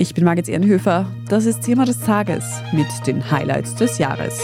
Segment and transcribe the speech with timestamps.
[0.00, 1.12] Ich bin Margit Ehrenhöfer.
[1.28, 4.38] Das ist Thema des Tages mit den Highlights des Jahres.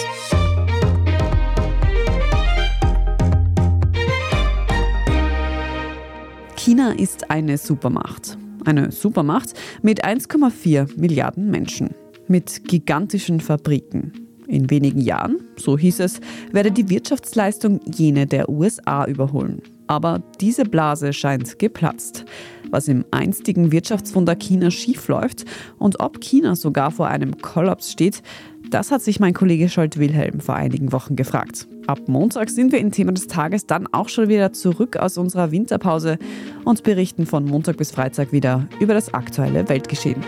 [6.57, 8.37] China ist eine Supermacht.
[8.65, 11.91] Eine Supermacht mit 1,4 Milliarden Menschen.
[12.27, 14.13] Mit gigantischen Fabriken.
[14.49, 19.63] In wenigen Jahren, so hieß es, werde die Wirtschaftsleistung jene der USA überholen.
[19.87, 22.25] Aber diese Blase scheint geplatzt.
[22.75, 25.45] Was im einstigen Wirtschaftswunder China schiefläuft
[25.79, 28.21] und ob China sogar vor einem Kollaps steht,
[28.69, 31.69] das hat sich mein Kollege Scholt Wilhelm vor einigen Wochen gefragt.
[31.87, 35.53] Ab Montag sind wir im Thema des Tages dann auch schon wieder zurück aus unserer
[35.53, 36.19] Winterpause
[36.65, 40.25] und berichten von Montag bis Freitag wieder über das aktuelle Weltgeschehen.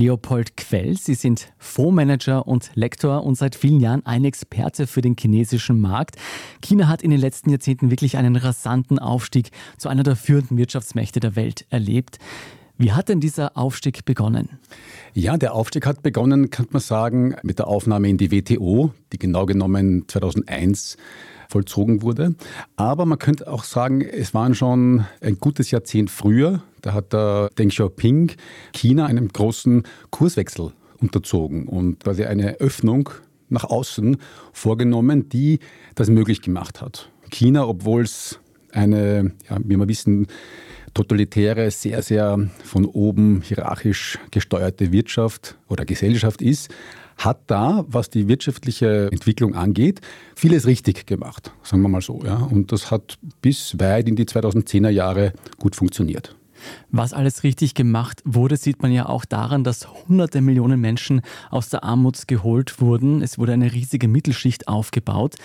[0.00, 5.14] Leopold Quell, Sie sind Fondsmanager und Lektor und seit vielen Jahren ein Experte für den
[5.14, 6.16] chinesischen Markt.
[6.62, 11.20] China hat in den letzten Jahrzehnten wirklich einen rasanten Aufstieg zu einer der führenden Wirtschaftsmächte
[11.20, 12.18] der Welt erlebt.
[12.80, 14.48] Wie hat denn dieser Aufstieg begonnen?
[15.12, 19.18] Ja, der Aufstieg hat begonnen, könnte man sagen, mit der Aufnahme in die WTO, die
[19.18, 20.96] genau genommen 2001
[21.50, 22.34] vollzogen wurde.
[22.76, 26.62] Aber man könnte auch sagen, es waren schon ein gutes Jahrzehnt früher.
[26.80, 28.32] Da hat der Deng Xiaoping
[28.72, 33.10] China einem großen Kurswechsel unterzogen und quasi eine Öffnung
[33.50, 34.16] nach außen
[34.54, 35.58] vorgenommen, die
[35.96, 37.10] das möglich gemacht hat.
[37.30, 38.40] China, obwohl es
[38.72, 40.28] eine, ja, wie wir wissen,
[40.94, 46.70] totalitäre, sehr, sehr von oben hierarchisch gesteuerte Wirtschaft oder Gesellschaft ist,
[47.16, 50.00] hat da, was die wirtschaftliche Entwicklung angeht,
[50.34, 52.22] vieles richtig gemacht, sagen wir mal so.
[52.24, 52.36] Ja.
[52.36, 56.34] Und das hat bis weit in die 2010er Jahre gut funktioniert.
[56.90, 61.68] Was alles richtig gemacht wurde, sieht man ja auch daran, dass hunderte Millionen Menschen aus
[61.70, 63.22] der Armut geholt wurden.
[63.22, 65.36] Es wurde eine riesige Mittelschicht aufgebaut.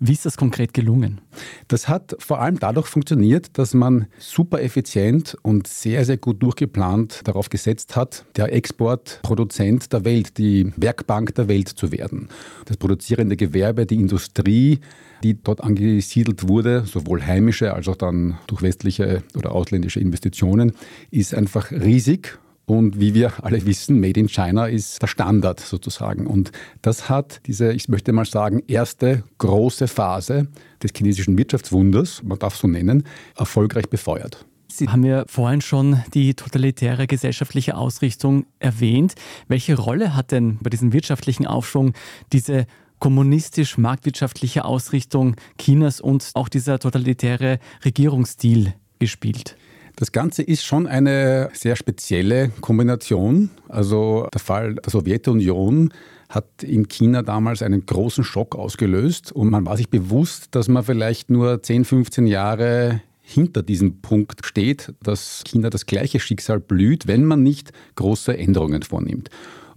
[0.00, 1.20] Wie ist das konkret gelungen?
[1.66, 7.22] Das hat vor allem dadurch funktioniert, dass man super effizient und sehr, sehr gut durchgeplant
[7.24, 12.28] darauf gesetzt hat, der Exportproduzent der Welt, die Werkbank der Welt zu werden.
[12.66, 14.78] Das produzierende Gewerbe, die Industrie,
[15.24, 20.72] die dort angesiedelt wurde, sowohl heimische als auch dann durch westliche oder ausländische Investitionen,
[21.10, 26.26] ist einfach riesig und wie wir alle wissen, Made in China ist der Standard sozusagen.
[26.26, 26.52] Und
[26.82, 30.48] das hat diese, ich möchte mal sagen, erste große Phase
[30.82, 33.04] des chinesischen Wirtschaftswunders, man darf so nennen,
[33.36, 34.44] erfolgreich befeuert.
[34.70, 39.14] Sie haben ja vorhin schon die totalitäre gesellschaftliche Ausrichtung erwähnt.
[39.48, 41.94] Welche Rolle hat denn bei diesem wirtschaftlichen Aufschwung
[42.34, 42.66] diese
[42.98, 49.56] kommunistisch-marktwirtschaftliche Ausrichtung Chinas und auch dieser totalitäre Regierungsstil gespielt?
[49.98, 53.50] Das Ganze ist schon eine sehr spezielle Kombination.
[53.68, 55.92] Also der Fall der Sowjetunion
[56.28, 60.84] hat in China damals einen großen Schock ausgelöst und man war sich bewusst, dass man
[60.84, 67.08] vielleicht nur 10, 15 Jahre hinter diesem Punkt steht, dass China das gleiche Schicksal blüht,
[67.08, 69.30] wenn man nicht große Änderungen vornimmt.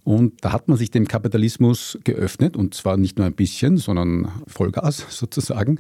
[0.04, 4.32] Und da hat man sich dem Kapitalismus geöffnet und zwar nicht nur ein bisschen, sondern
[4.48, 5.80] Vollgas sozusagen.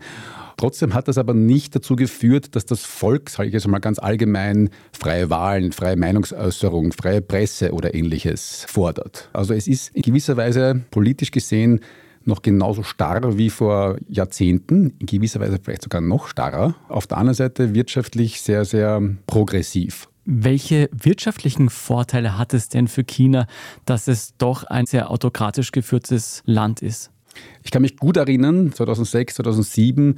[0.58, 3.98] Trotzdem hat das aber nicht dazu geführt, dass das Volk, sage ich jetzt mal ganz
[3.98, 9.30] allgemein, freie Wahlen, freie Meinungsäußerung, freie Presse oder ähnliches fordert.
[9.34, 11.80] Also es ist in gewisser Weise politisch gesehen
[12.24, 16.76] noch genauso starr wie vor Jahrzehnten, in gewisser Weise vielleicht sogar noch starrer.
[16.88, 20.08] Auf der anderen Seite wirtschaftlich sehr, sehr progressiv.
[20.26, 23.48] Welche wirtschaftlichen Vorteile hat es denn für China,
[23.86, 27.12] dass es doch ein sehr autokratisch geführtes Land ist?
[27.64, 30.16] Ich kann mich gut erinnern, 2006, 2007,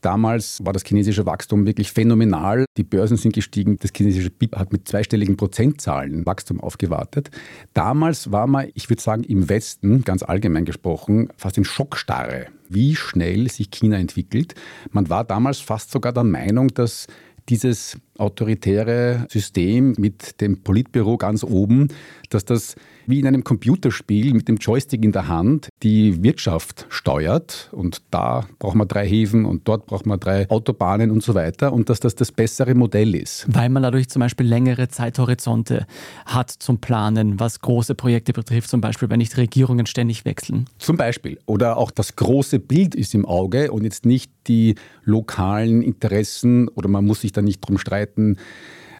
[0.00, 2.66] Damals war das chinesische Wachstum wirklich phänomenal.
[2.76, 3.76] Die Börsen sind gestiegen.
[3.80, 7.30] Das chinesische BIP hat mit zweistelligen Prozentzahlen Wachstum aufgewartet.
[7.74, 12.94] Damals war man, ich würde sagen, im Westen, ganz allgemein gesprochen, fast in Schockstarre, wie
[12.94, 14.54] schnell sich China entwickelt.
[14.90, 17.06] Man war damals fast sogar der Meinung, dass
[17.48, 21.88] dieses autoritäre System mit dem Politbüro ganz oben,
[22.30, 27.68] dass das wie in einem Computerspiel mit dem Joystick in der Hand die Wirtschaft steuert.
[27.72, 31.72] Und da braucht man drei Häfen und dort braucht man drei Autobahnen und so weiter.
[31.72, 33.46] Und dass das das bessere Modell ist.
[33.48, 35.86] Weil man dadurch zum Beispiel längere Zeithorizonte
[36.24, 40.66] hat zum Planen, was große Projekte betrifft, zum Beispiel, wenn nicht Regierungen ständig wechseln.
[40.78, 41.38] Zum Beispiel.
[41.46, 44.74] Oder auch das große Bild ist im Auge und jetzt nicht die
[45.04, 48.36] lokalen Interessen oder man muss sich da nicht drum streiten Möglichkeiten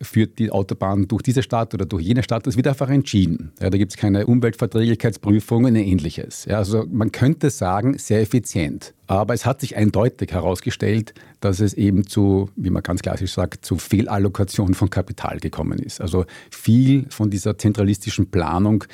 [0.02, 2.46] führt die Autobahn durch diese Stadt oder durch jene Stadt.
[2.46, 3.52] Das wird einfach entschieden.
[3.62, 6.44] Ja, da gibt es keine Umweltverträglichkeitsprüfungen und ähnliches.
[6.44, 8.92] Ja, also man könnte sagen, sehr effizient.
[9.06, 13.64] Aber es hat sich eindeutig herausgestellt, dass es eben zu, wie man ganz klassisch sagt,
[13.64, 16.02] zu Fehlallokation von Kapital gekommen ist.
[16.02, 18.84] Also viel von dieser zentralistischen Planung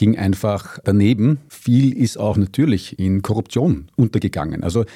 [0.00, 1.40] ging einfach daneben.
[1.50, 4.64] Viel ist auch natürlich in Korruption untergegangen.
[4.64, 4.86] Also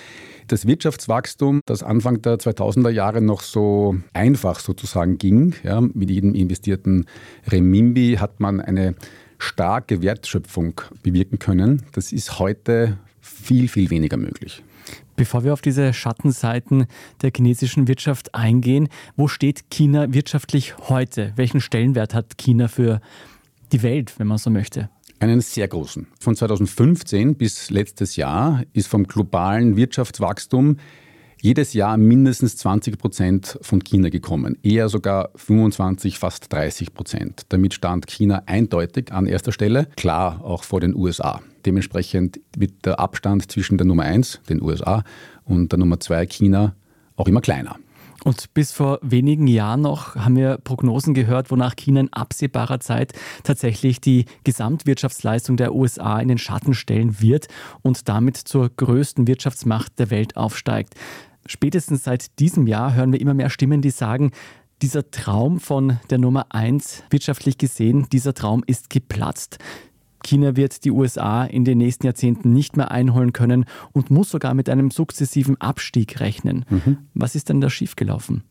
[0.49, 6.35] das Wirtschaftswachstum, das Anfang der 2000er Jahre noch so einfach sozusagen ging, ja, mit jedem
[6.35, 7.05] investierten
[7.47, 8.95] Remimbi hat man eine
[9.37, 11.83] starke Wertschöpfung bewirken können.
[11.93, 14.63] Das ist heute viel, viel weniger möglich.
[15.17, 16.87] Bevor wir auf diese Schattenseiten
[17.21, 21.35] der chinesischen Wirtschaft eingehen, wo steht China wirtschaftlich heute?
[21.37, 23.03] Welchen Stellenwert hat China für
[23.73, 24.89] die Welt, wenn man so möchte?
[25.21, 26.07] Einen sehr großen.
[26.21, 30.77] Von 2015 bis letztes Jahr ist vom globalen Wirtschaftswachstum
[31.45, 37.43] jedes Jahr mindestens 20 Prozent von China gekommen, eher sogar 25, fast 30 Prozent.
[37.51, 41.43] Damit stand China eindeutig an erster Stelle, klar auch vor den USA.
[41.67, 45.05] Dementsprechend wird der Abstand zwischen der Nummer 1, den USA,
[45.45, 46.77] und der Nummer 2, China,
[47.17, 47.77] auch immer kleiner.
[48.25, 53.13] Und bis vor wenigen Jahren noch haben wir Prognosen gehört, wonach China in absehbarer Zeit
[53.43, 57.49] tatsächlich die Gesamtwirtschaftsleistung der USA in den Schatten stellen wird
[57.83, 60.95] und damit zur größten Wirtschaftsmacht der Welt aufsteigt.
[61.45, 64.33] Spätestens seit diesem Jahr hören wir immer mehr Stimmen, die sagen,
[64.81, 69.59] dieser Traum von der Nummer 1 wirtschaftlich gesehen, dieser Traum ist geplatzt.
[70.25, 74.55] China wird die USA in den nächsten Jahrzehnten nicht mehr einholen können und muss sogar
[74.55, 76.65] mit einem sukzessiven Abstieg rechnen.
[76.69, 76.99] Mhm.
[77.15, 78.43] Was ist denn da schiefgelaufen?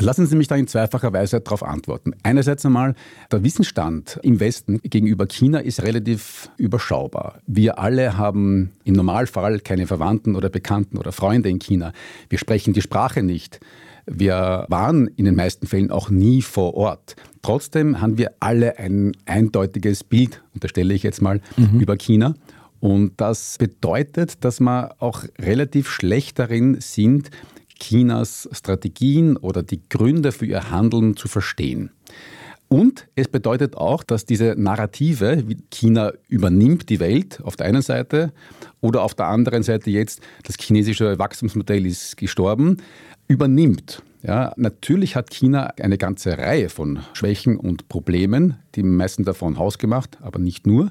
[0.00, 2.12] Lassen Sie mich da in zweifacher Weise darauf antworten.
[2.24, 2.94] Einerseits einmal,
[3.30, 7.40] der Wissensstand im Westen gegenüber China ist relativ überschaubar.
[7.46, 11.92] Wir alle haben im Normalfall keine Verwandten oder Bekannten oder Freunde in China.
[12.28, 13.60] Wir sprechen die Sprache nicht.
[14.06, 17.16] Wir waren in den meisten Fällen auch nie vor Ort.
[17.42, 21.80] Trotzdem haben wir alle ein eindeutiges Bild, unterstelle ich jetzt mal, mhm.
[21.80, 22.34] über China.
[22.80, 27.30] Und das bedeutet, dass wir auch relativ schlecht darin sind,
[27.80, 31.90] Chinas Strategien oder die Gründe für ihr Handeln zu verstehen.
[32.74, 37.82] Und es bedeutet auch, dass diese Narrative, wie China übernimmt die Welt auf der einen
[37.82, 38.32] Seite
[38.80, 42.78] oder auf der anderen Seite jetzt, das chinesische Wachstumsmodell ist gestorben,
[43.28, 44.02] übernimmt.
[44.24, 50.18] Ja, natürlich hat China eine ganze Reihe von Schwächen und Problemen, die meisten davon hausgemacht,
[50.20, 50.90] aber nicht nur.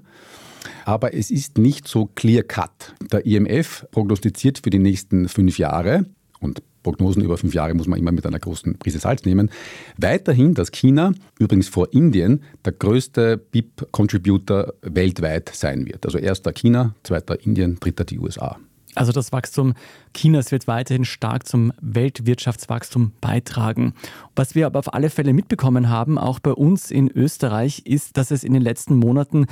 [0.86, 2.95] Aber es ist nicht so clear cut.
[3.12, 6.06] Der IMF prognostiziert für die nächsten fünf Jahre
[6.43, 9.49] und Prognosen über fünf Jahre muss man immer mit einer großen Prise Salz nehmen.
[9.97, 16.05] Weiterhin, dass China, übrigens vor Indien, der größte BIP-Contributor weltweit sein wird.
[16.05, 18.57] Also erster China, zweiter Indien, dritter die USA.
[18.95, 19.73] Also das Wachstum
[20.13, 23.93] Chinas wird weiterhin stark zum Weltwirtschaftswachstum beitragen.
[24.35, 28.29] Was wir aber auf alle Fälle mitbekommen haben, auch bei uns in Österreich, ist, dass
[28.29, 29.47] es in den letzten Monaten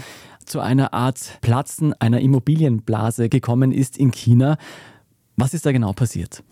[0.45, 4.57] zu einer Art Platzen einer Immobilienblase gekommen ist in China.
[5.41, 6.43] Was ist da genau passiert?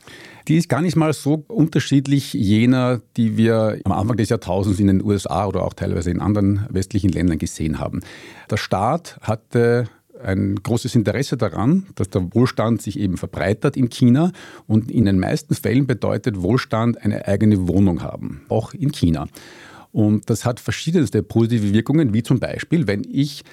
[0.48, 4.88] Die ist gar nicht mal so unterschiedlich jener, die wir am Anfang des Jahrtausends in
[4.88, 8.00] den USA oder auch teilweise in anderen westlichen Ländern gesehen haben.
[8.50, 9.88] Der Staat hatte
[10.24, 14.32] ein großes Interesse daran, dass der Wohlstand sich eben verbreitert in China
[14.66, 19.28] und in den meisten Fällen bedeutet Wohlstand eine eigene Wohnung haben, auch in China.
[19.92, 23.44] Und das hat verschiedenste positive Wirkungen, wie zum Beispiel, wenn ich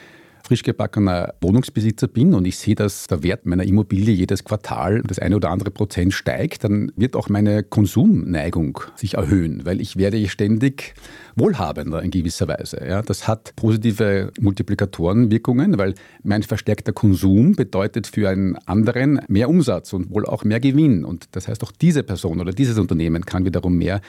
[0.46, 5.18] frisch gebackener Wohnungsbesitzer bin und ich sehe, dass der Wert meiner Immobilie jedes Quartal das
[5.18, 10.26] eine oder andere Prozent steigt, dann wird auch meine Konsumneigung sich erhöhen, weil ich werde
[10.28, 10.94] ständig
[11.34, 12.80] wohlhabender in gewisser Weise.
[12.86, 19.92] Ja, das hat positive Multiplikatorenwirkungen, weil mein verstärkter Konsum bedeutet für einen anderen mehr Umsatz
[19.92, 21.04] und wohl auch mehr Gewinn.
[21.04, 24.00] Und das heißt, auch diese Person oder dieses Unternehmen kann wiederum mehr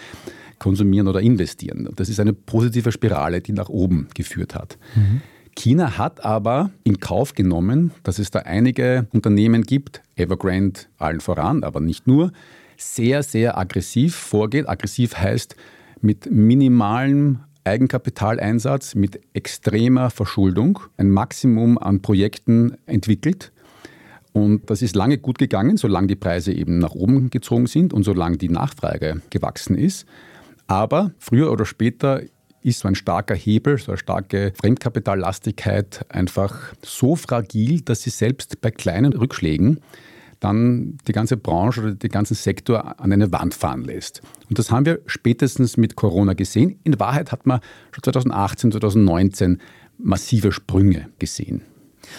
[0.59, 1.89] konsumieren oder investieren.
[1.95, 4.77] Das ist eine positive Spirale, die nach oben geführt hat.
[4.95, 5.21] Mhm.
[5.57, 11.63] China hat aber in Kauf genommen, dass es da einige Unternehmen gibt, Evergrande allen voran,
[11.63, 12.31] aber nicht nur,
[12.77, 14.69] sehr, sehr aggressiv vorgeht.
[14.69, 15.55] Aggressiv heißt
[15.99, 23.51] mit minimalem Eigenkapitaleinsatz, mit extremer Verschuldung ein Maximum an Projekten entwickelt.
[24.33, 28.03] Und das ist lange gut gegangen, solange die Preise eben nach oben gezogen sind und
[28.03, 30.05] solange die Nachfrage gewachsen ist.
[30.67, 32.21] Aber früher oder später
[32.67, 38.59] ist so ein starker Hebel, so eine starke Fremdkapitallastigkeit einfach so fragil, dass sie selbst
[38.61, 39.79] bei kleinen Rückschlägen
[40.39, 44.21] dann die ganze Branche oder den ganzen Sektor an eine Wand fahren lässt.
[44.49, 46.79] Und das haben wir spätestens mit Corona gesehen.
[46.83, 49.61] In Wahrheit hat man schon 2018, 2019
[49.97, 51.61] massive Sprünge gesehen.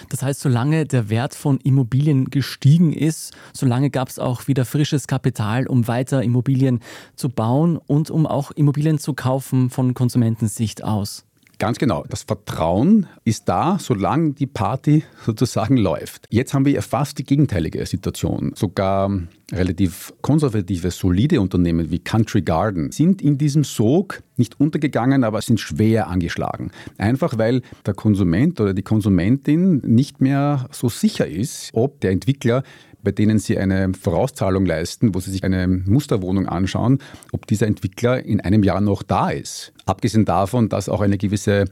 [0.09, 5.07] Das heißt, solange der Wert von Immobilien gestiegen ist, solange gab es auch wieder frisches
[5.07, 6.81] Kapital, um weiter Immobilien
[7.17, 11.28] zu bauen und um auch Immobilien zu kaufen von Konsumentensicht aus.
[11.59, 12.05] Ganz genau.
[12.09, 16.27] Das Vertrauen ist da, solange die Party sozusagen läuft.
[16.31, 18.53] Jetzt haben wir fast die gegenteilige Situation.
[18.55, 19.11] Sogar
[19.51, 25.59] relativ konservative, solide Unternehmen wie Country Garden sind in diesem Sog nicht untergegangen, aber sind
[25.59, 26.71] schwer angeschlagen.
[26.97, 32.63] Einfach weil der Konsument oder die Konsumentin nicht mehr so sicher ist, ob der Entwickler
[33.03, 36.99] bei denen sie eine Vorauszahlung leisten, wo sie sich eine Musterwohnung anschauen,
[37.33, 39.73] ob dieser Entwickler in einem Jahr noch da ist.
[39.87, 41.67] Abgesehen davon, dass auch eine gewisse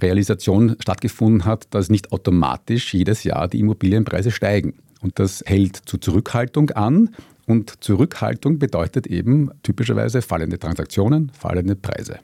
[0.00, 4.74] Realisation stattgefunden hat, dass nicht automatisch jedes Jahr die Immobilienpreise steigen.
[5.00, 7.14] Und das hält zu Zurückhaltung an.
[7.46, 12.18] Und Zurückhaltung bedeutet eben typischerweise fallende Transaktionen, fallende Preise.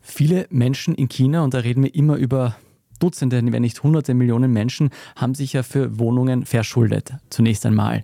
[0.00, 2.56] Viele Menschen in China, und da reden wir immer über
[3.02, 8.02] Dutzende, wenn nicht hunderte Millionen Menschen haben sich ja für Wohnungen verschuldet, zunächst einmal.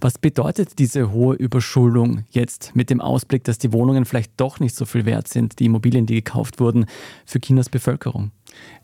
[0.00, 4.74] Was bedeutet diese hohe Überschuldung jetzt mit dem Ausblick, dass die Wohnungen vielleicht doch nicht
[4.74, 6.86] so viel wert sind, die Immobilien, die gekauft wurden,
[7.24, 8.32] für Chinas Bevölkerung?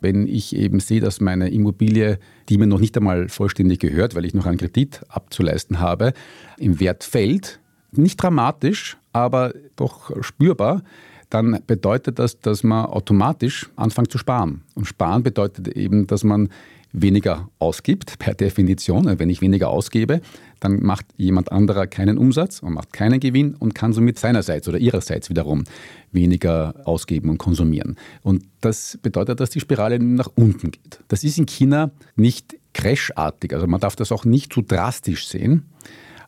[0.00, 4.24] Wenn ich eben sehe, dass meine Immobilie, die mir noch nicht einmal vollständig gehört, weil
[4.24, 6.12] ich noch einen Kredit abzuleisten habe,
[6.58, 7.58] im Wert fällt,
[7.90, 10.82] nicht dramatisch, aber doch spürbar,
[11.30, 14.62] dann bedeutet das, dass man automatisch anfängt zu sparen.
[14.74, 16.48] Und sparen bedeutet eben, dass man
[16.92, 19.18] weniger ausgibt, per Definition.
[19.18, 20.20] Wenn ich weniger ausgebe,
[20.60, 24.78] dann macht jemand anderer keinen Umsatz und macht keinen Gewinn und kann somit seinerseits oder
[24.78, 25.64] ihrerseits wiederum
[26.12, 27.96] weniger ausgeben und konsumieren.
[28.22, 31.00] Und das bedeutet, dass die Spirale nach unten geht.
[31.08, 35.64] Das ist in China nicht crashartig, also man darf das auch nicht zu drastisch sehen.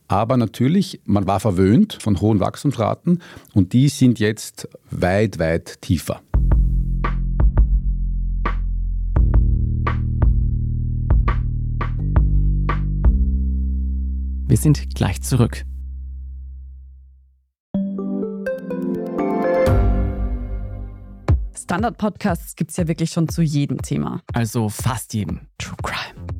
[0.08, 3.22] Aber natürlich, man war verwöhnt von hohen Wachstumsraten
[3.52, 6.22] und die sind jetzt weit, weit tiefer.
[14.46, 15.62] Wir sind gleich zurück.
[21.54, 24.22] Standard-Podcasts gibt es ja wirklich schon zu jedem Thema.
[24.32, 25.40] Also fast jedem.
[25.58, 26.37] True Crime.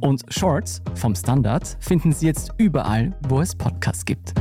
[0.00, 4.32] Und Shorts vom Standard finden Sie jetzt überall, wo es Podcasts gibt.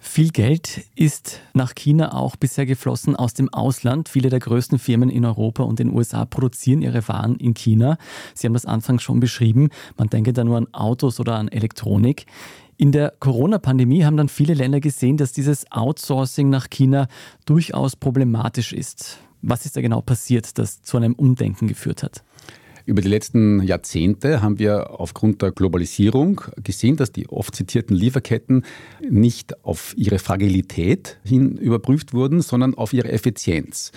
[0.00, 4.08] Viel Geld ist nach China auch bisher geflossen aus dem Ausland.
[4.08, 7.96] Viele der größten Firmen in Europa und den USA produzieren ihre Waren in China.
[8.34, 9.70] Sie haben das anfangs schon beschrieben.
[9.96, 12.26] Man denke da nur an Autos oder an Elektronik.
[12.76, 17.08] In der Corona-Pandemie haben dann viele Länder gesehen, dass dieses Outsourcing nach China
[17.44, 19.18] durchaus problematisch ist.
[19.40, 22.24] Was ist da genau passiert, das zu einem Umdenken geführt hat?
[22.88, 28.64] Über die letzten Jahrzehnte haben wir aufgrund der Globalisierung gesehen, dass die oft zitierten Lieferketten
[29.06, 33.92] nicht auf ihre Fragilität hin überprüft wurden, sondern auf ihre Effizienz.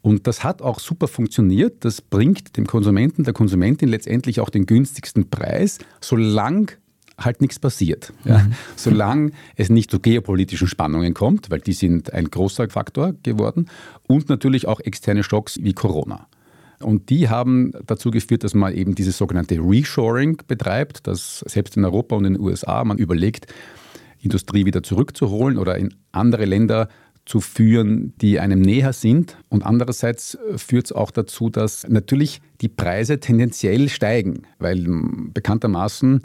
[0.00, 1.84] Und das hat auch super funktioniert.
[1.84, 6.68] Das bringt dem Konsumenten, der Konsumentin letztendlich auch den günstigsten Preis, solange
[7.18, 8.12] halt nichts passiert.
[8.24, 8.38] Ja.
[8.38, 8.52] Mhm.
[8.76, 13.68] Solange es nicht zu geopolitischen Spannungen kommt, weil die sind ein großer Faktor geworden
[14.06, 16.28] und natürlich auch externe Schocks wie Corona.
[16.80, 21.84] Und die haben dazu geführt, dass man eben dieses sogenannte Reshoring betreibt, dass selbst in
[21.84, 23.46] Europa und in den USA man überlegt,
[24.20, 26.88] Industrie wieder zurückzuholen oder in andere Länder
[27.24, 29.36] zu führen, die einem näher sind.
[29.48, 34.86] Und andererseits führt es auch dazu, dass natürlich die Preise tendenziell steigen, weil
[35.34, 36.22] bekanntermaßen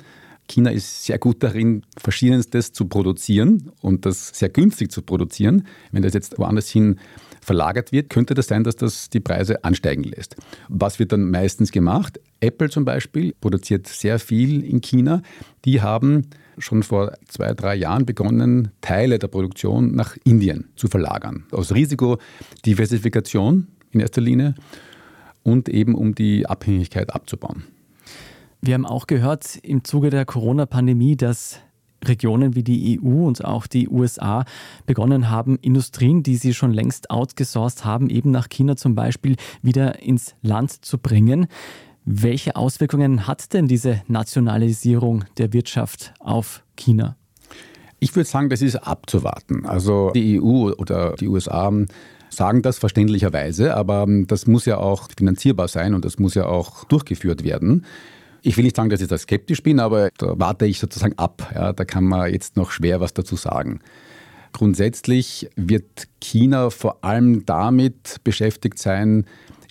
[0.47, 5.65] China ist sehr gut darin, Verschiedenstes zu produzieren und das sehr günstig zu produzieren.
[5.91, 6.99] Wenn das jetzt woanders hin
[7.41, 10.35] verlagert wird, könnte das sein, dass das die Preise ansteigen lässt.
[10.69, 12.19] Was wird dann meistens gemacht?
[12.39, 15.21] Apple zum Beispiel produziert sehr viel in China.
[15.65, 21.45] Die haben schon vor zwei, drei Jahren begonnen, Teile der Produktion nach Indien zu verlagern.
[21.51, 24.55] Aus Risikodiversifikation in erster Linie
[25.43, 27.63] und eben um die Abhängigkeit abzubauen.
[28.61, 31.59] Wir haben auch gehört im Zuge der Corona-Pandemie, dass
[32.05, 34.45] Regionen wie die EU und auch die USA
[34.85, 40.01] begonnen haben, Industrien, die sie schon längst outgesourced haben, eben nach China zum Beispiel wieder
[40.01, 41.47] ins Land zu bringen.
[42.05, 47.15] Welche Auswirkungen hat denn diese Nationalisierung der Wirtschaft auf China?
[47.99, 49.67] Ich würde sagen, das ist abzuwarten.
[49.67, 51.71] Also die EU oder die USA
[52.29, 56.85] sagen das verständlicherweise, aber das muss ja auch finanzierbar sein und das muss ja auch
[56.85, 57.85] durchgeführt werden.
[58.43, 61.51] Ich will nicht sagen, dass ich da skeptisch bin, aber da warte ich sozusagen ab.
[61.53, 63.81] Ja, da kann man jetzt noch schwer was dazu sagen.
[64.53, 69.25] Grundsätzlich wird China vor allem damit beschäftigt sein,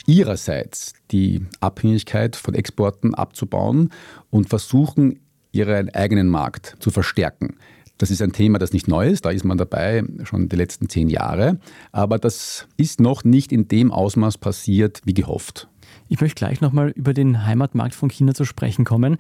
[0.07, 3.91] ihrerseits die Abhängigkeit von Exporten abzubauen
[4.31, 5.21] und versuchen,
[5.53, 7.57] ihren eigenen Markt zu verstärken.
[7.99, 10.89] Das ist ein Thema, das nicht neu ist, da ist man dabei schon die letzten
[10.89, 11.59] zehn Jahre,
[11.93, 15.69] aber das ist noch nicht in dem Ausmaß passiert wie gehofft.
[16.13, 19.17] Ich möchte gleich nochmal über den Heimatmarkt von China zu sprechen kommen.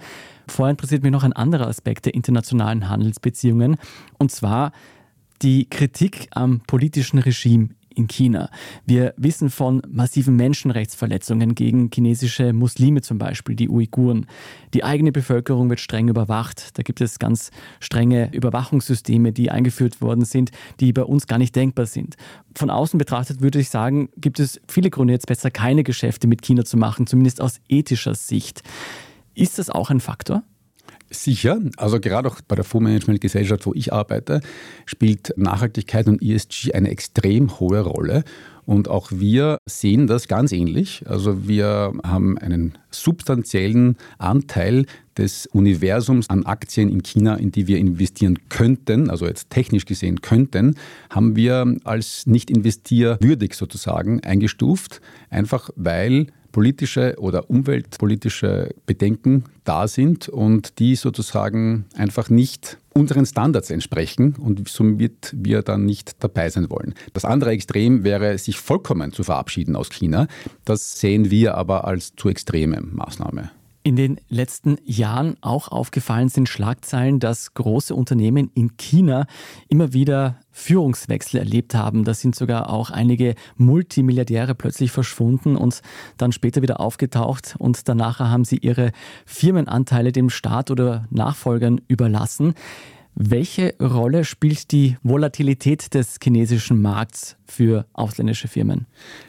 [0.48, 3.76] Vorher interessiert mich noch ein anderer Aspekt der internationalen Handelsbeziehungen,
[4.18, 4.72] und zwar
[5.40, 8.50] die Kritik am politischen Regime in China.
[8.86, 14.26] Wir wissen von massiven Menschenrechtsverletzungen gegen chinesische Muslime zum Beispiel, die Uiguren.
[14.74, 16.78] Die eigene Bevölkerung wird streng überwacht.
[16.78, 21.56] Da gibt es ganz strenge Überwachungssysteme, die eingeführt worden sind, die bei uns gar nicht
[21.56, 22.16] denkbar sind.
[22.54, 26.42] Von außen betrachtet würde ich sagen, gibt es viele Gründe jetzt besser keine Geschäfte mit
[26.42, 28.62] China zu machen, zumindest aus ethischer Sicht.
[29.34, 30.42] Ist das auch ein Faktor?
[31.10, 34.40] Sicher, also gerade auch bei der Fondsmanagement-Gesellschaft, wo ich arbeite,
[34.86, 38.22] spielt Nachhaltigkeit und ESG eine extrem hohe Rolle.
[38.64, 41.02] Und auch wir sehen das ganz ähnlich.
[41.08, 44.86] Also wir haben einen substanziellen Anteil
[45.18, 50.20] des Universums an Aktien in China, in die wir investieren könnten, also jetzt technisch gesehen
[50.20, 50.76] könnten,
[51.10, 55.00] haben wir als nicht investierwürdig sozusagen eingestuft,
[55.30, 63.70] einfach weil politische oder umweltpolitische Bedenken da sind und die sozusagen einfach nicht unseren Standards
[63.70, 66.94] entsprechen und somit wir dann nicht dabei sein wollen.
[67.12, 70.26] Das andere Extrem wäre, sich vollkommen zu verabschieden aus China.
[70.64, 73.50] Das sehen wir aber als zu extreme Maßnahme
[73.82, 79.26] in den letzten Jahren auch aufgefallen sind Schlagzeilen, dass große Unternehmen in China
[79.68, 82.04] immer wieder Führungswechsel erlebt haben.
[82.04, 85.80] Da sind sogar auch einige Multimilliardäre plötzlich verschwunden und
[86.18, 88.92] dann später wieder aufgetaucht und danach haben sie ihre
[89.24, 92.54] Firmenanteile dem Staat oder Nachfolgern überlassen.
[93.14, 98.86] Welche Rolle spielt die Volatilität des chinesischen Markts für ausländische Firmen?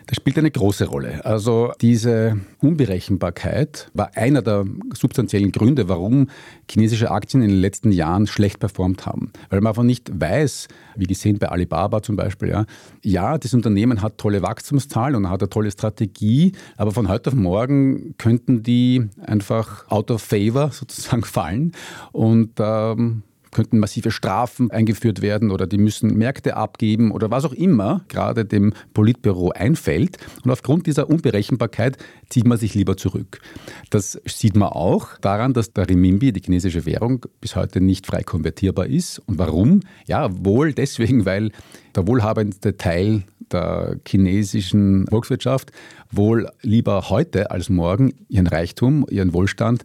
[0.07, 1.25] Das spielt eine große Rolle.
[1.25, 6.29] Also diese Unberechenbarkeit war einer der substanziellen Gründe, warum
[6.69, 9.33] chinesische Aktien in den letzten Jahren schlecht performt haben.
[9.49, 12.65] Weil man einfach nicht weiß, wie gesehen bei Alibaba zum Beispiel, ja,
[13.03, 17.35] ja das Unternehmen hat tolle Wachstumszahlen und hat eine tolle Strategie, aber von heute auf
[17.35, 21.73] morgen könnten die einfach out of favor sozusagen fallen
[22.11, 27.53] und ähm, könnten massive Strafen eingeführt werden oder die müssen Märkte abgeben oder was auch
[27.53, 30.17] immer gerade dem Politbüro einfällt.
[30.43, 31.97] Und aufgrund dieser Unberechenbarkeit
[32.29, 33.41] zieht man sich lieber zurück.
[33.89, 38.23] Das sieht man auch daran, dass der Renminbi, die chinesische Währung, bis heute nicht frei
[38.23, 39.19] konvertierbar ist.
[39.19, 39.81] Und warum?
[40.07, 41.51] Ja, wohl deswegen, weil
[41.95, 45.71] der wohlhabendste Teil der chinesischen Volkswirtschaft
[46.09, 49.83] wohl lieber heute als morgen ihren Reichtum, ihren Wohlstand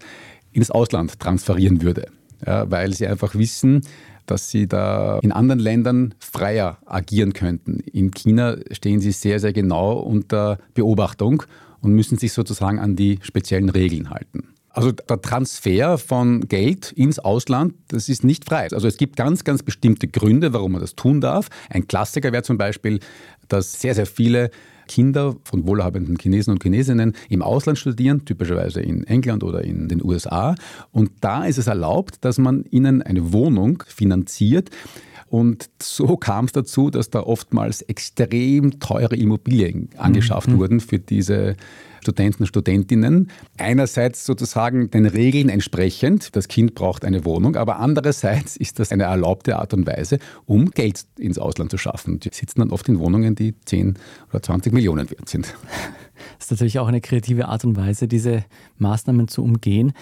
[0.52, 2.06] ins Ausland transferieren würde
[2.44, 3.82] ja, weil sie einfach wissen,
[4.26, 7.80] dass sie da in anderen Ländern freier agieren könnten.
[7.92, 11.44] In China stehen sie sehr, sehr genau unter Beobachtung
[11.80, 14.48] und müssen sich sozusagen an die speziellen Regeln halten.
[14.70, 18.68] Also der Transfer von Geld ins Ausland, das ist nicht frei.
[18.72, 21.48] Also es gibt ganz, ganz bestimmte Gründe, warum man das tun darf.
[21.70, 23.00] Ein Klassiker wäre zum Beispiel,
[23.48, 24.50] dass sehr, sehr viele
[24.86, 30.02] Kinder von wohlhabenden Chinesen und Chinesinnen im Ausland studieren, typischerweise in England oder in den
[30.04, 30.54] USA.
[30.92, 34.70] Und da ist es erlaubt, dass man ihnen eine Wohnung finanziert.
[35.28, 40.58] Und so kam es dazu, dass da oftmals extrem teure Immobilien angeschafft mhm.
[40.58, 41.56] wurden für diese
[42.06, 43.30] Studenten und Studentinnen.
[43.58, 49.04] Einerseits sozusagen den Regeln entsprechend, das Kind braucht eine Wohnung, aber andererseits ist das eine
[49.04, 52.20] erlaubte Art und Weise, um Geld ins Ausland zu schaffen.
[52.20, 53.98] Die sitzen dann oft in Wohnungen, die 10
[54.30, 55.52] oder 20 Millionen wert sind.
[56.38, 58.44] Das ist natürlich auch eine kreative Art und Weise, diese
[58.78, 59.92] Maßnahmen zu umgehen.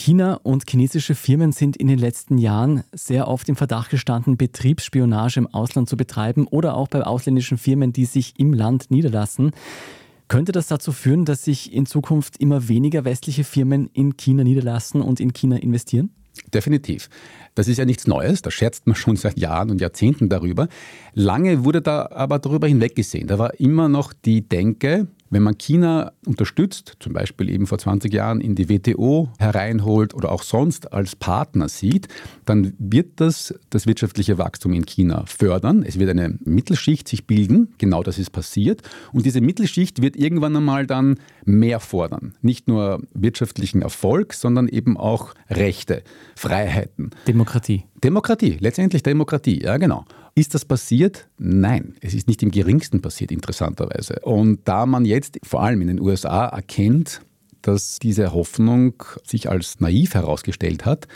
[0.00, 5.38] China und chinesische Firmen sind in den letzten Jahren sehr oft im Verdacht gestanden, Betriebsspionage
[5.38, 9.50] im Ausland zu betreiben oder auch bei ausländischen Firmen, die sich im Land niederlassen.
[10.26, 15.02] Könnte das dazu führen, dass sich in Zukunft immer weniger westliche Firmen in China niederlassen
[15.02, 16.08] und in China investieren?
[16.54, 17.10] Definitiv.
[17.54, 20.68] Das ist ja nichts Neues, da scherzt man schon seit Jahren und Jahrzehnten darüber.
[21.12, 23.26] Lange wurde da aber darüber hinweggesehen.
[23.26, 28.12] Da war immer noch die Denke, wenn man China unterstützt, zum Beispiel eben vor 20
[28.12, 32.08] Jahren in die WTO hereinholt oder auch sonst als Partner sieht,
[32.44, 35.84] dann wird das das wirtschaftliche Wachstum in China fördern.
[35.84, 38.82] Es wird eine Mittelschicht sich bilden, genau das ist passiert.
[39.12, 42.34] Und diese Mittelschicht wird irgendwann einmal dann mehr fordern.
[42.42, 46.02] Nicht nur wirtschaftlichen Erfolg, sondern eben auch Rechte,
[46.34, 47.10] Freiheiten.
[47.26, 47.84] Demokratie.
[48.02, 50.04] Demokratie, letztendlich Demokratie, ja genau.
[50.34, 51.28] Ist das passiert?
[51.38, 54.20] Nein, es ist nicht im geringsten passiert, interessanterweise.
[54.22, 57.20] Und da man jetzt vor allem in den USA erkennt,
[57.62, 61.08] dass diese Hoffnung sich als naiv herausgestellt hat,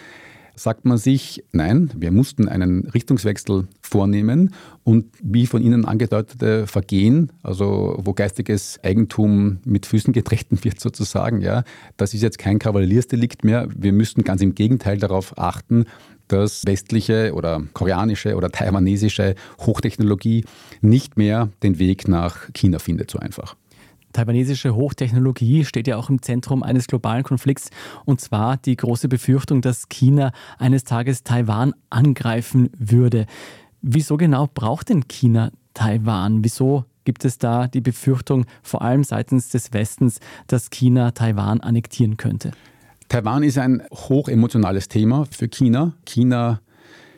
[0.56, 7.32] sagt man sich, nein, wir mussten einen Richtungswechsel vornehmen und wie von Ihnen angedeutete Vergehen,
[7.42, 11.64] also wo geistiges Eigentum mit Füßen getreten wird sozusagen, ja,
[11.96, 13.68] das ist jetzt kein Kavaliersdelikt mehr.
[13.74, 15.86] Wir müssten ganz im Gegenteil darauf achten,
[16.28, 20.44] dass westliche oder koreanische oder taiwanesische Hochtechnologie
[20.80, 23.56] nicht mehr den Weg nach China findet, so einfach.
[24.12, 27.70] Taiwanesische Hochtechnologie steht ja auch im Zentrum eines globalen Konflikts,
[28.04, 33.26] und zwar die große Befürchtung, dass China eines Tages Taiwan angreifen würde.
[33.82, 36.44] Wieso genau braucht denn China Taiwan?
[36.44, 42.16] Wieso gibt es da die Befürchtung, vor allem seitens des Westens, dass China Taiwan annektieren
[42.16, 42.52] könnte?
[43.08, 45.94] Taiwan ist ein hochemotionales Thema für China.
[46.06, 46.60] China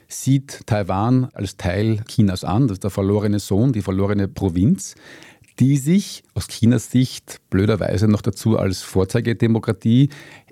[0.08, 4.94] sieht Taiwan als Teil Chinas an, das ist der verlorene Sohn, die verlorene Provinz
[5.58, 10.10] die sich aus Chinas Sicht blöderweise noch dazu als Vorzeigedemokratie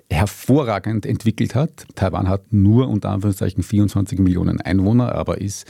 [0.09, 1.85] hervorragend entwickelt hat.
[1.95, 5.65] Taiwan hat nur unter Anführungszeichen 24 Millionen Einwohner, aber ist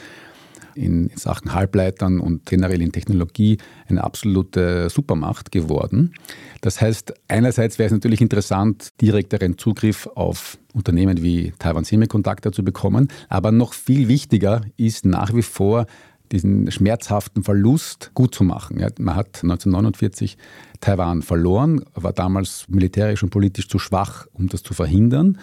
[0.76, 3.58] in Sachen Halbleitern und generell in Technologie
[3.88, 6.14] eine absolute Supermacht geworden.
[6.62, 12.64] Das heißt, einerseits wäre es natürlich interessant, direkteren Zugriff auf Unternehmen wie Taiwan Semiconductor zu
[12.64, 15.86] bekommen, aber noch viel wichtiger ist nach wie vor
[16.32, 18.78] diesen schmerzhaften Verlust gut zu machen.
[19.00, 20.38] Man hat 1949
[20.82, 25.38] Taiwan verloren, war damals militärisch und politisch zu schwach, um das zu verhindern.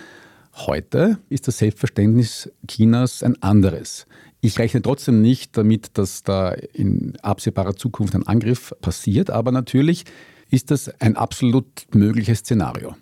[0.54, 4.06] Heute ist das Selbstverständnis Chinas ein anderes.
[4.44, 10.04] Ich rechne trotzdem nicht damit, dass da in absehbarer Zukunft ein Angriff passiert, aber natürlich
[10.50, 12.96] ist das ein absolut mögliches Szenario.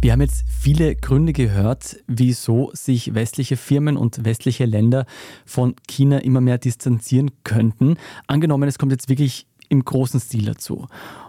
[0.00, 5.06] Wir haben jetzt viele Gründe gehört, wieso sich westliche Firmen und westliche Länder
[5.44, 7.98] von China immer mehr distanzieren könnten.
[8.26, 10.86] Angenommen, es kommt jetzt wirklich im großen Stil dazu.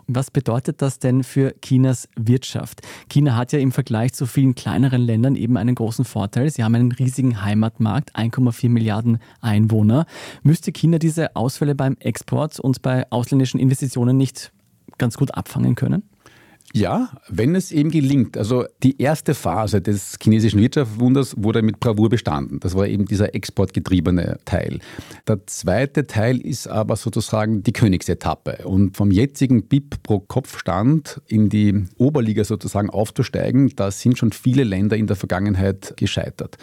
[0.08, 2.82] Was bedeutet das denn für Chinas Wirtschaft?
[3.10, 6.50] China hat ja im Vergleich zu vielen kleineren Ländern eben einen großen Vorteil.
[6.50, 10.06] Sie haben einen riesigen Heimatmarkt, 1,4 Milliarden Einwohner.
[10.44, 14.52] Müsste China diese Ausfälle beim Export und bei ausländischen Investitionen nicht
[14.98, 16.04] ganz gut abfangen können?
[16.74, 18.38] Ja, wenn es eben gelingt.
[18.38, 22.60] Also die erste Phase des chinesischen Wirtschaftswunders wurde mit Bravour bestanden.
[22.60, 24.80] Das war eben dieser exportgetriebene Teil.
[25.28, 28.68] Der zweite Teil ist aber sozusagen die Königsetappe.
[28.68, 34.64] Und vom jetzigen BIP pro Kopfstand in die Oberliga sozusagen aufzusteigen, da sind schon viele
[34.64, 36.58] Länder in der Vergangenheit gescheitert.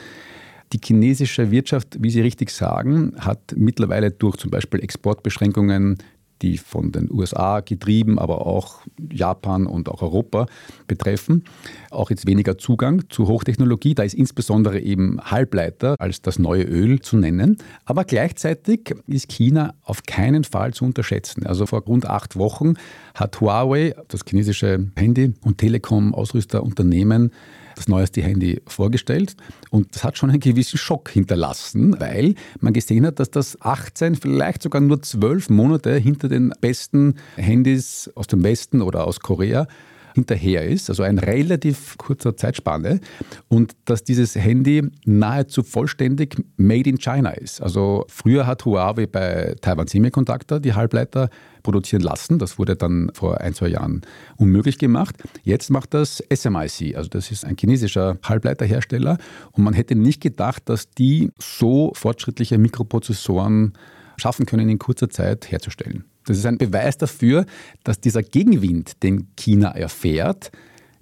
[0.73, 5.99] Die chinesische Wirtschaft, wie Sie richtig sagen, hat mittlerweile durch zum Beispiel Exportbeschränkungen
[6.45, 10.47] die von den USA getrieben, aber auch Japan und auch Europa
[10.87, 11.45] betreffen,
[11.91, 13.95] auch jetzt weniger Zugang zu Hochtechnologie.
[13.95, 17.57] Da ist insbesondere eben Halbleiter als das neue Öl zu nennen.
[17.87, 21.47] Aber gleichzeitig ist China auf keinen Fall zu unterschätzen.
[21.47, 22.75] Also vor rund acht Wochen
[23.15, 27.33] hat Huawei, das chinesische Handy- und Telekom-Ausrüsterunternehmen,
[27.75, 29.37] das neueste Handy vorgestellt.
[29.71, 34.17] Und das hat schon einen gewissen Schock hinterlassen, weil man gesehen hat, dass das 18,
[34.17, 39.67] vielleicht sogar nur 12 Monate hinter den besten Handys aus dem Westen oder aus Korea
[40.15, 43.01] hinterher ist, also ein relativ kurzer Zeitspanne
[43.49, 47.61] und dass dieses Handy nahezu vollständig made in China ist.
[47.61, 51.29] Also früher hat Huawei bei Taiwan Semiconductor die Halbleiter
[51.65, 52.39] produzieren lassen.
[52.39, 54.03] Das wurde dann vor ein, zwei Jahren
[54.37, 55.17] unmöglich gemacht.
[55.43, 59.19] Jetzt macht das SMIC, also das ist ein chinesischer Halbleiterhersteller
[59.53, 63.73] und man hätte nicht gedacht, dass die so fortschrittliche Mikroprozessoren
[64.17, 66.05] schaffen können, in kurzer Zeit herzustellen.
[66.25, 67.47] Das ist ein Beweis dafür,
[67.83, 70.51] dass dieser Gegenwind, den China erfährt,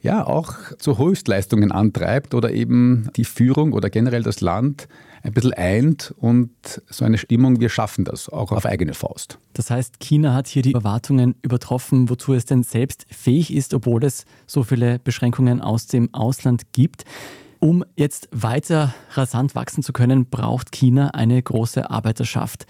[0.02, 4.88] ja auch zu Höchstleistungen antreibt oder eben die Führung oder generell das Land
[5.22, 6.50] ein bisschen eint und
[6.88, 9.38] so eine Stimmung, wir schaffen das auch auf eigene Faust.
[9.52, 14.04] Das heißt, China hat hier die Erwartungen übertroffen, wozu es denn selbst fähig ist, obwohl
[14.04, 17.04] es so viele Beschränkungen aus dem Ausland gibt.
[17.60, 22.66] Um jetzt weiter rasant wachsen zu können, braucht China eine große Arbeiterschaft.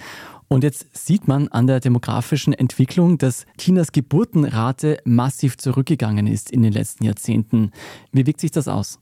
[0.52, 6.60] Und jetzt sieht man an der demografischen Entwicklung, dass Chinas Geburtenrate massiv zurückgegangen ist in
[6.60, 7.72] den letzten Jahrzehnten.
[8.12, 8.98] Wie wirkt sich das aus?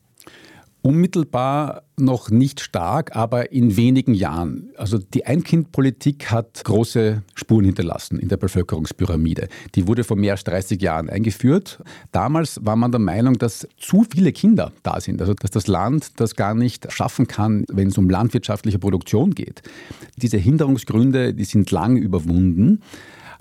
[0.82, 4.70] Unmittelbar noch nicht stark, aber in wenigen Jahren.
[4.76, 9.48] Also die Ein-Kind-Politik hat große Spuren hinterlassen in der Bevölkerungspyramide.
[9.74, 11.82] Die wurde vor mehr als 30 Jahren eingeführt.
[12.12, 16.18] Damals war man der Meinung, dass zu viele Kinder da sind, also dass das Land
[16.18, 19.62] das gar nicht schaffen kann, wenn es um landwirtschaftliche Produktion geht.
[20.16, 22.80] Diese Hinderungsgründe, die sind lang überwunden.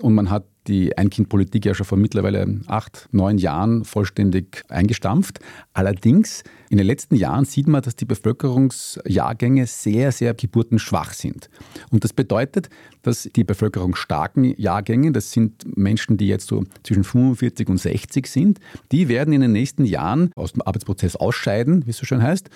[0.00, 5.40] Und man hat die Ein-Kind-Politik ja schon vor mittlerweile acht, neun Jahren vollständig eingestampft.
[5.72, 11.50] Allerdings in den letzten Jahren sieht man, dass die Bevölkerungsjahrgänge sehr, sehr geburtenschwach sind.
[11.90, 12.68] Und das bedeutet,
[13.02, 18.60] dass die bevölkerungsstarken Jahrgänge, das sind Menschen, die jetzt so zwischen 45 und 60 sind,
[18.92, 22.50] die werden in den nächsten Jahren aus dem Arbeitsprozess ausscheiden, wie es so schön heißt.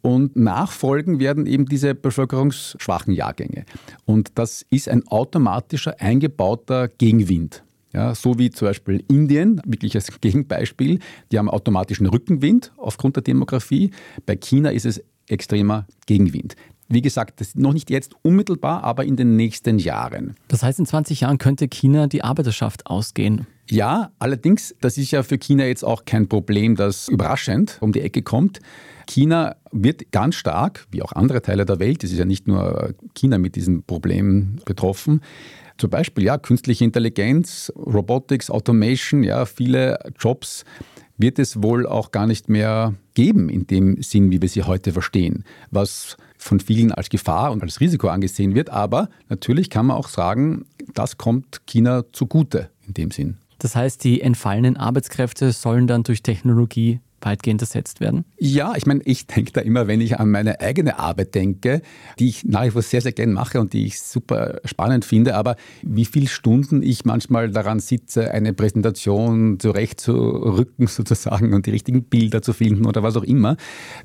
[0.00, 3.64] Und nachfolgen werden eben diese bevölkerungsschwachen Jahrgänge.
[4.04, 7.64] Und das ist ein automatischer, eingebauter Gegenwind.
[7.92, 11.00] Ja, so wie zum Beispiel Indien, wirklich als Gegenbeispiel,
[11.32, 13.90] die haben automatischen Rückenwind aufgrund der Demografie.
[14.26, 16.54] Bei China ist es extremer Gegenwind.
[16.90, 20.36] Wie gesagt, das ist noch nicht jetzt unmittelbar, aber in den nächsten Jahren.
[20.48, 23.46] Das heißt, in 20 Jahren könnte China die Arbeiterschaft ausgehen.
[23.70, 28.00] Ja, allerdings, das ist ja für China jetzt auch kein Problem, das überraschend um die
[28.00, 28.60] Ecke kommt.
[29.08, 32.94] China wird ganz stark, wie auch andere Teile der Welt, es ist ja nicht nur
[33.14, 35.22] China mit diesem Problem betroffen,
[35.78, 40.64] zum Beispiel ja, künstliche Intelligenz, Robotics, Automation, ja, viele Jobs
[41.16, 44.92] wird es wohl auch gar nicht mehr geben in dem Sinn, wie wir sie heute
[44.92, 48.70] verstehen, was von vielen als Gefahr und als Risiko angesehen wird.
[48.70, 53.38] Aber natürlich kann man auch sagen, das kommt China zugute in dem Sinn.
[53.58, 58.24] Das heißt, die entfallenen Arbeitskräfte sollen dann durch Technologie weitgehend ersetzt werden?
[58.38, 61.82] Ja, ich meine, ich denke da immer, wenn ich an meine eigene Arbeit denke,
[62.18, 65.34] die ich nach wie vor sehr, sehr gern mache und die ich super spannend finde,
[65.34, 72.04] aber wie viele Stunden ich manchmal daran sitze, eine Präsentation zurechtzurücken sozusagen und die richtigen
[72.04, 73.56] Bilder zu finden oder was auch immer,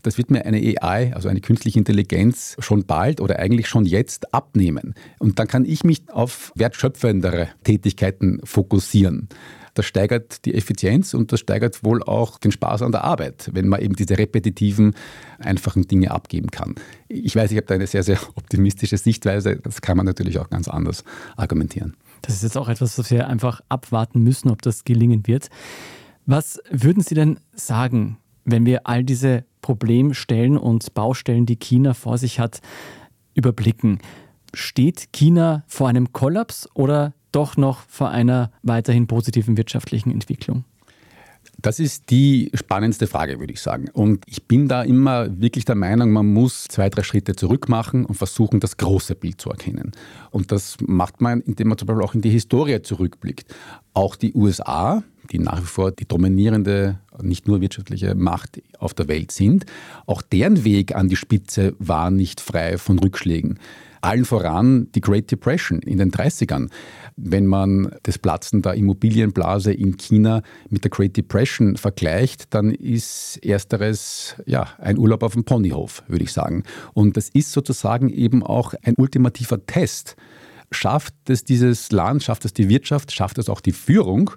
[0.02, 4.34] das wird mir eine AI, also eine künstliche Intelligenz, schon bald oder eigentlich schon jetzt
[4.34, 4.94] abnehmen.
[5.20, 9.30] Und dann kann ich mich auf wertschöpfendere Tätigkeiten fokussieren.
[9.74, 13.68] Das steigert die Effizienz und das steigert wohl auch den Spaß an der Arbeit, wenn
[13.68, 14.94] man eben diese repetitiven,
[15.40, 16.76] einfachen Dinge abgeben kann.
[17.08, 19.58] Ich weiß, ich habe da eine sehr, sehr optimistische Sichtweise.
[19.58, 21.04] Das kann man natürlich auch ganz anders
[21.36, 21.96] argumentieren.
[22.22, 25.50] Das ist jetzt auch etwas, was wir einfach abwarten müssen, ob das gelingen wird.
[26.26, 32.18] Was würden Sie denn sagen, wenn wir all diese Problemstellen und Baustellen, die China vor
[32.18, 32.62] sich hat,
[33.34, 34.00] überblicken?
[34.54, 40.64] Steht China vor einem Kollaps oder doch noch vor einer weiterhin positiven wirtschaftlichen Entwicklung?
[41.62, 43.90] Das ist die spannendste Frage, würde ich sagen.
[43.94, 48.06] Und ich bin da immer wirklich der Meinung, man muss zwei, drei Schritte zurück machen
[48.06, 49.92] und versuchen, das große Bild zu erkennen.
[50.32, 53.54] Und das macht man, indem man zum Beispiel auch in die Historie zurückblickt.
[53.94, 59.08] Auch die USA, die nach wie vor die dominierende, nicht nur wirtschaftliche Macht auf der
[59.08, 59.66] Welt sind,
[60.06, 63.60] auch deren Weg an die Spitze war nicht frei von Rückschlägen.
[64.04, 66.70] Allen voran die Great Depression in den 30ern.
[67.16, 73.40] Wenn man das Platzen der Immobilienblase in China mit der Great Depression vergleicht, dann ist
[73.44, 76.64] ersteres ja, ein Urlaub auf dem Ponyhof, würde ich sagen.
[76.94, 80.16] Und das ist sozusagen eben auch ein ultimativer Test.
[80.72, 84.32] Schafft es dieses Land, schafft es die Wirtschaft, schafft es auch die Führung,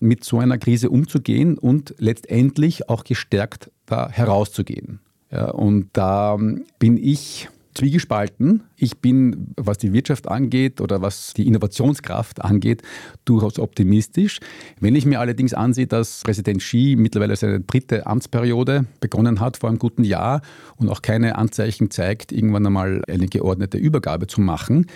[0.00, 5.00] mit so einer Krise umzugehen und letztendlich auch gestärkt da herauszugehen.
[5.30, 6.36] Ja, und da
[6.78, 8.64] bin ich zwiegespalten.
[8.76, 12.82] Ich bin, was die Wirtschaft angeht oder was die Innovationskraft angeht,
[13.24, 14.40] durchaus optimistisch.
[14.80, 19.68] Wenn ich mir allerdings ansehe, dass Präsident Xi mittlerweile seine dritte Amtsperiode begonnen hat vor
[19.68, 20.42] einem guten Jahr
[20.76, 24.86] und auch keine Anzeichen zeigt, irgendwann einmal eine geordnete Übergabe zu machen,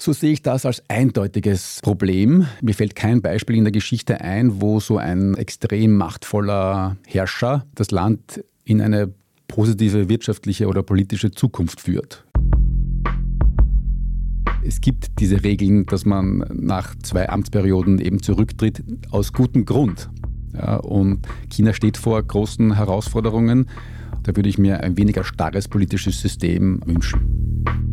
[0.00, 2.46] so sehe ich das als eindeutiges Problem.
[2.62, 7.90] Mir fällt kein Beispiel in der Geschichte ein, wo so ein extrem machtvoller Herrscher das
[7.90, 9.12] Land in eine
[9.48, 12.24] positive wirtschaftliche oder politische Zukunft führt.
[14.62, 20.10] Es gibt diese Regeln, dass man nach zwei Amtsperioden eben zurücktritt, aus gutem Grund.
[20.52, 23.68] Ja, und China steht vor großen Herausforderungen.
[24.24, 27.87] Da würde ich mir ein weniger starres politisches System wünschen.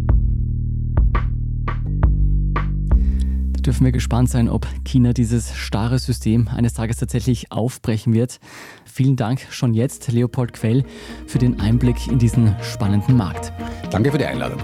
[3.65, 8.39] Dürfen wir gespannt sein, ob China dieses starre System eines Tages tatsächlich aufbrechen wird.
[8.85, 10.83] Vielen Dank schon jetzt, Leopold Quell,
[11.25, 13.51] für den Einblick in diesen spannenden Markt.
[13.89, 14.59] Danke für die Einladung.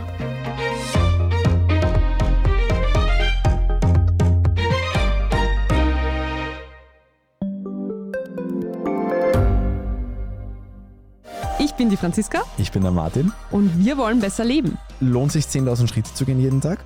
[11.59, 12.43] Ich bin die Franziska.
[12.57, 13.31] Ich bin der Martin.
[13.49, 14.77] Und wir wollen besser leben.
[14.99, 16.85] Lohnt sich 10.000 Schritte zu gehen jeden Tag?